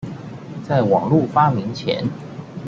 [0.67, 2.09] 在網路發明前